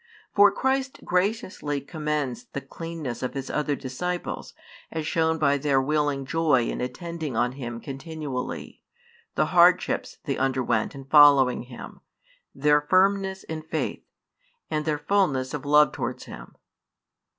For 0.33 0.51
Christ 0.51 1.01
graciously 1.05 1.79
commends 1.79 2.45
the 2.53 2.61
cleanness 2.61 3.21
of 3.21 3.35
His 3.35 3.51
other 3.51 3.75
disciples, 3.75 4.55
as 4.89 5.05
shown 5.05 5.37
by 5.37 5.59
their 5.59 5.79
willing 5.79 6.25
joy 6.25 6.67
in 6.69 6.81
attending 6.81 7.37
on 7.37 7.51
Him 7.51 7.79
continually, 7.79 8.81
the 9.35 9.45
hardship 9.53 10.07
they 10.23 10.37
underwent 10.37 10.95
in 10.95 11.05
following 11.05 11.61
Him, 11.65 12.01
their 12.55 12.81
firmness 12.81 13.43
in 13.43 13.61
faith, 13.61 14.03
and 14.71 14.85
their 14.85 14.97
fulness 14.97 15.53
of 15.53 15.65
love 15.65 15.91
towards 15.91 16.23
Him. 16.25 16.55